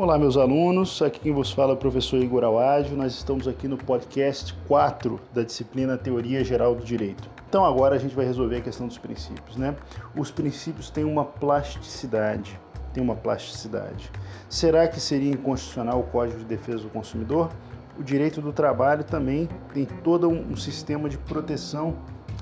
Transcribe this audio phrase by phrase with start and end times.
[0.00, 1.02] Olá, meus alunos.
[1.02, 2.94] Aqui quem vos fala é o professor Igor Awad.
[2.94, 7.28] Nós estamos aqui no podcast 4 da disciplina Teoria Geral do Direito.
[7.48, 9.74] Então, agora a gente vai resolver a questão dos princípios, né?
[10.14, 12.60] Os princípios têm uma plasticidade.
[12.94, 14.08] Tem uma plasticidade.
[14.48, 17.50] Será que seria inconstitucional o Código de Defesa do Consumidor?
[17.98, 21.96] O direito do trabalho também tem todo um sistema de proteção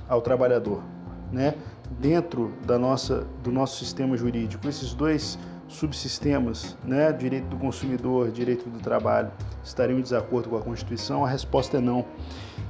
[0.06, 0.82] ao trabalhador,
[1.32, 1.54] né?
[1.98, 5.38] Dentro da nossa, do nosso sistema jurídico, esses dois
[5.68, 9.30] subsistemas, né, direito do consumidor, direito do trabalho,
[9.62, 11.24] estariam em desacordo com a Constituição?
[11.24, 12.04] A resposta é não.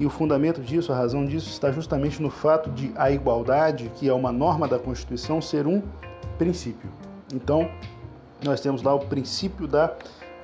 [0.00, 4.08] E o fundamento disso, a razão disso, está justamente no fato de a igualdade, que
[4.08, 5.82] é uma norma da Constituição, ser um
[6.38, 6.90] princípio.
[7.34, 7.70] Então,
[8.44, 9.94] nós temos lá o princípio da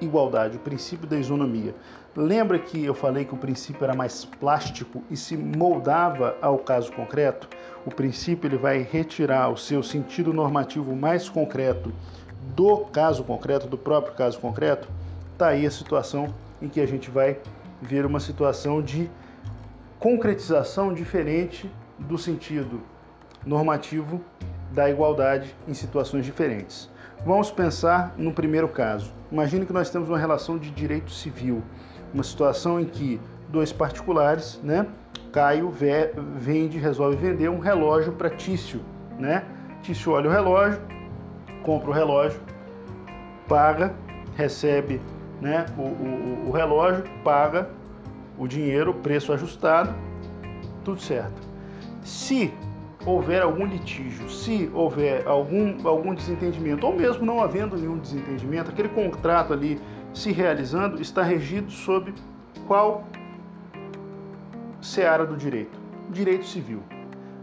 [0.01, 1.75] igualdade, o princípio da isonomia.
[2.15, 6.93] Lembra que eu falei que o princípio era mais plástico e se moldava ao caso
[6.93, 7.49] concreto?
[7.87, 11.93] O princípio ele vai retirar o seu sentido normativo mais concreto
[12.55, 14.89] do caso concreto, do próprio caso concreto,
[15.33, 17.39] está aí a situação em que a gente vai
[17.81, 19.11] ver uma situação de
[19.99, 22.81] concretização diferente do sentido
[23.45, 24.21] normativo
[24.73, 26.91] da igualdade em situações diferentes.
[27.25, 29.13] Vamos pensar no primeiro caso.
[29.31, 31.63] Imagine que nós temos uma relação de direito civil,
[32.13, 34.87] uma situação em que dois particulares, né?
[35.33, 38.81] Caio vende, resolve vender um relógio para Tício,
[39.19, 39.45] né?
[39.83, 40.81] Tício olha o relógio,
[41.63, 42.41] compra o relógio,
[43.49, 43.95] paga,
[44.37, 45.01] recebe
[45.41, 47.69] né, o, o, o relógio, paga
[48.39, 49.95] o dinheiro, preço ajustado,
[50.85, 51.41] tudo certo.
[52.03, 52.53] Se
[53.05, 58.89] houver algum litígio, se houver algum, algum desentendimento, ou mesmo não havendo nenhum desentendimento, aquele
[58.89, 59.81] contrato ali
[60.15, 62.15] se realizando está regido sob
[62.67, 63.05] qual
[64.81, 65.79] seara do direito?
[66.11, 66.83] Direito civil.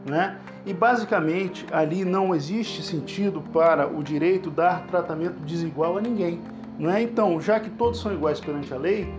[0.05, 0.37] Né?
[0.65, 6.41] E basicamente ali não existe sentido para o direito dar tratamento desigual a ninguém.
[6.77, 7.01] Não é?
[7.01, 9.13] Então, já que todos são iguais perante a lei,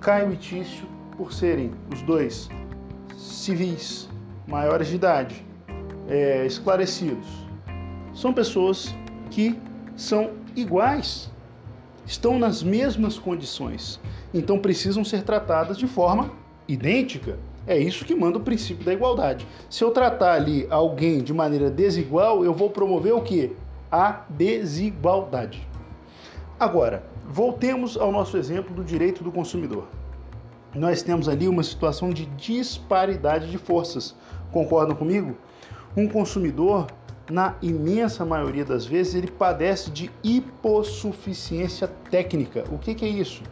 [0.00, 0.86] Caio e Tício,
[1.16, 2.48] por serem os dois
[3.16, 4.08] civis,
[4.46, 5.44] maiores de idade,
[6.08, 7.26] é, esclarecidos,
[8.14, 8.94] são pessoas
[9.30, 9.58] que
[9.96, 11.30] são iguais,
[12.06, 14.00] estão nas mesmas condições,
[14.32, 16.30] então precisam ser tratadas de forma
[16.66, 17.38] idêntica.
[17.70, 19.46] É isso que manda o princípio da igualdade.
[19.70, 23.52] Se eu tratar ali alguém de maneira desigual, eu vou promover o que?
[23.92, 25.64] A desigualdade.
[26.58, 29.86] Agora, voltemos ao nosso exemplo do direito do consumidor.
[30.74, 34.16] Nós temos ali uma situação de disparidade de forças.
[34.50, 35.36] Concordam comigo?
[35.96, 36.88] Um consumidor,
[37.30, 42.64] na imensa maioria das vezes, ele padece de hipossuficiência técnica.
[42.72, 43.44] O que, que é isso?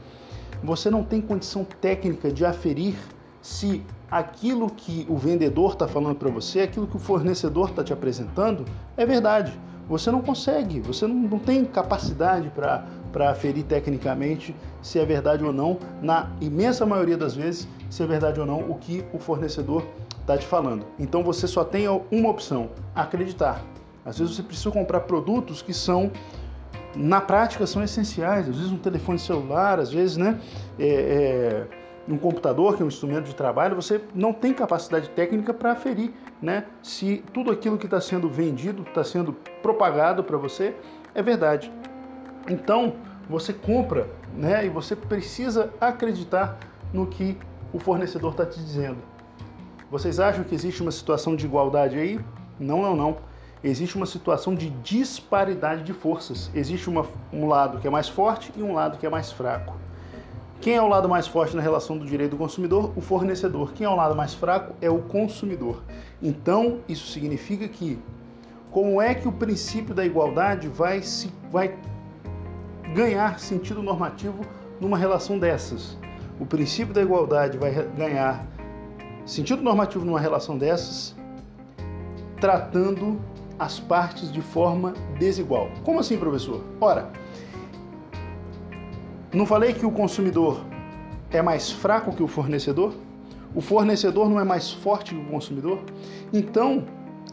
[0.64, 2.96] Você não tem condição técnica de aferir
[3.40, 7.92] se aquilo que o vendedor está falando para você, aquilo que o fornecedor está te
[7.92, 8.64] apresentando,
[8.96, 9.58] é verdade.
[9.88, 15.52] Você não consegue, você não, não tem capacidade para aferir tecnicamente se é verdade ou
[15.52, 19.82] não, na imensa maioria das vezes, se é verdade ou não o que o fornecedor
[20.20, 20.84] está te falando.
[20.98, 23.62] Então você só tem uma opção: acreditar.
[24.04, 26.10] Às vezes você precisa comprar produtos que são
[26.94, 30.40] na prática são essenciais, às vezes um telefone celular, às vezes, né?
[30.78, 31.77] É, é
[32.08, 36.10] um computador, que é um instrumento de trabalho, você não tem capacidade técnica para aferir
[36.40, 39.32] né, se tudo aquilo que está sendo vendido, está sendo
[39.62, 40.74] propagado para você,
[41.14, 41.70] é verdade.
[42.48, 42.94] Então,
[43.28, 46.58] você compra né, e você precisa acreditar
[46.92, 47.36] no que
[47.72, 48.98] o fornecedor está te dizendo.
[49.90, 52.20] Vocês acham que existe uma situação de igualdade aí?
[52.58, 53.16] Não, não, não.
[53.62, 56.50] Existe uma situação de disparidade de forças.
[56.54, 59.74] Existe uma, um lado que é mais forte e um lado que é mais fraco.
[60.60, 62.92] Quem é o lado mais forte na relação do direito do consumidor?
[62.96, 63.72] O fornecedor.
[63.72, 64.74] Quem é o lado mais fraco?
[64.80, 65.82] É o consumidor.
[66.20, 67.96] Então, isso significa que
[68.70, 71.78] como é que o princípio da igualdade vai, se, vai
[72.92, 74.44] ganhar sentido normativo
[74.80, 75.96] numa relação dessas?
[76.40, 78.44] O princípio da igualdade vai ganhar
[79.24, 81.14] sentido normativo numa relação dessas,
[82.40, 83.20] tratando
[83.58, 85.68] as partes de forma desigual.
[85.84, 86.64] Como assim, professor?
[86.80, 87.10] Ora,
[89.32, 90.64] não falei que o consumidor
[91.30, 92.94] é mais fraco que o fornecedor?
[93.54, 95.80] O fornecedor não é mais forte que o consumidor?
[96.32, 96.84] Então,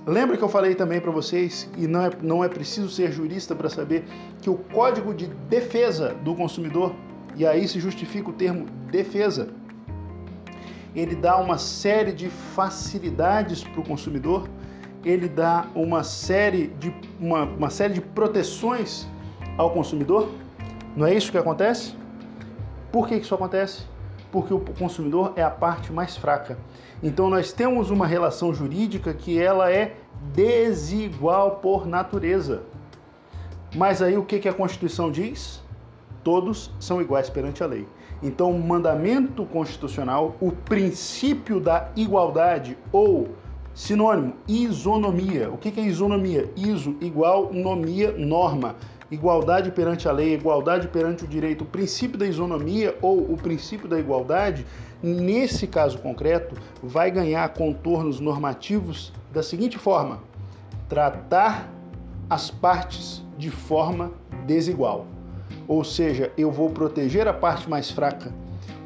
[0.05, 3.55] lembra que eu falei também para vocês, e não é, não é preciso ser jurista
[3.55, 4.03] para saber,
[4.41, 6.93] que o código de defesa do consumidor,
[7.35, 9.49] e aí se justifica o termo defesa,
[10.93, 14.49] ele dá uma série de facilidades para o consumidor,
[15.03, 19.07] ele dá uma série de, uma, uma série de proteções
[19.57, 20.29] ao consumidor
[20.95, 21.95] não é isso que acontece?
[22.91, 23.85] Por que isso acontece?
[24.31, 26.57] Porque o consumidor é a parte mais fraca.
[27.03, 29.95] Então nós temos uma relação jurídica que ela é
[30.33, 32.63] desigual por natureza.
[33.75, 35.63] Mas aí o que, a Constituição diz?
[36.25, 37.87] todos são iguais perante a lei.
[38.21, 43.29] Então, o mandamento constitucional, o princípio da igualdade ou
[43.75, 45.51] sinônimo, isonomia.
[45.51, 46.51] O que é isonomia?
[46.57, 48.75] Iso igual nomia norma.
[49.11, 51.63] Igualdade perante a lei, igualdade perante o direito.
[51.63, 54.65] O princípio da isonomia ou o princípio da igualdade,
[55.01, 60.19] nesse caso concreto, vai ganhar contornos normativos da seguinte forma:
[60.89, 61.69] tratar
[62.29, 64.11] as partes de forma
[64.47, 65.05] desigual.
[65.67, 68.33] Ou seja, eu vou proteger a parte mais fraca.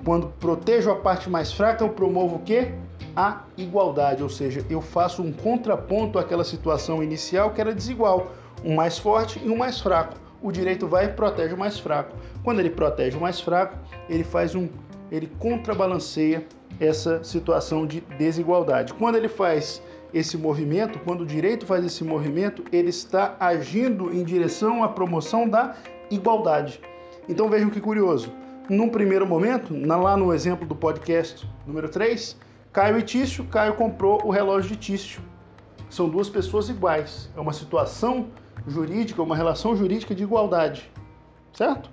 [0.03, 2.73] Quando protejo a parte mais fraca, eu promovo o quê?
[3.15, 8.31] A igualdade, ou seja, eu faço um contraponto àquela situação inicial que era desigual,
[8.63, 10.15] um mais forte e um mais fraco.
[10.41, 12.15] O direito vai e protege o mais fraco.
[12.43, 13.77] Quando ele protege o mais fraco,
[14.09, 14.69] ele faz um
[15.11, 16.45] ele contrabalanceia
[16.79, 18.93] essa situação de desigualdade.
[18.93, 19.81] Quando ele faz
[20.13, 25.47] esse movimento, quando o direito faz esse movimento, ele está agindo em direção à promoção
[25.47, 25.75] da
[26.09, 26.79] igualdade.
[27.27, 28.31] Então vejam que curioso.
[28.69, 32.37] Num primeiro momento, lá no exemplo do podcast número 3,
[32.71, 35.21] Caio e Tício, Caio comprou o relógio de Tício.
[35.89, 37.29] São duas pessoas iguais.
[37.35, 38.27] É uma situação
[38.67, 40.89] jurídica, uma relação jurídica de igualdade.
[41.53, 41.89] Certo?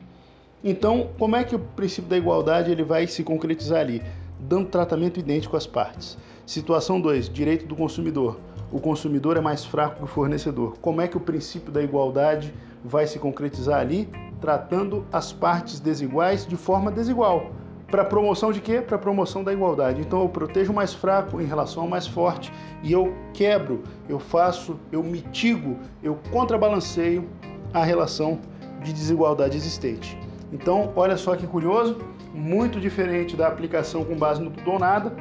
[0.63, 4.03] Então, como é que o princípio da igualdade ele vai se concretizar ali?
[4.41, 6.19] Dando tratamento idêntico às partes.
[6.45, 8.39] Situação 2, direito do consumidor.
[8.71, 10.77] O consumidor é mais fraco que o fornecedor.
[10.81, 12.53] Como é que o princípio da igualdade
[12.85, 14.09] vai se concretizar ali,
[14.41, 17.51] tratando as partes desiguais de forma desigual.
[17.88, 18.81] Para promoção de quê?
[18.81, 20.00] Para promoção da igualdade.
[20.00, 22.53] Então eu protejo o mais fraco em relação ao mais forte
[22.83, 27.29] e eu quebro, eu faço, eu mitigo, eu contrabalanceio
[27.73, 28.41] a relação
[28.83, 30.19] de desigualdade existente.
[30.53, 31.99] Então, olha só que curioso,
[32.33, 35.15] muito diferente da aplicação com base no tudo ou nada,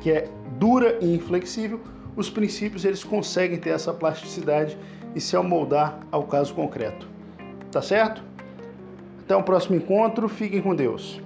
[0.00, 1.80] que é dura e inflexível,
[2.16, 4.78] os princípios eles conseguem ter essa plasticidade
[5.14, 7.08] e se amoldar ao caso concreto.
[7.70, 8.22] Tá certo?
[9.20, 11.23] Até o próximo encontro, fiquem com Deus.